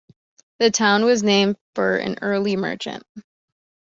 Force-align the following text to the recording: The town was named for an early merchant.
The 0.57 0.71
town 0.71 1.05
was 1.05 1.21
named 1.21 1.57
for 1.75 1.95
an 1.97 2.15
early 2.23 2.55
merchant. 2.55 3.03